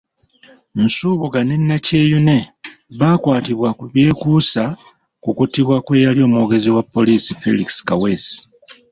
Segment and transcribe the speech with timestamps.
[0.83, 2.37] Nsubuga ne Nakyeyune
[2.99, 4.63] baakwatibwa ku byekuusa
[5.23, 8.37] ku kuttibwa kw'eyali omwogezi wa Poliisi Felix Kaweesi.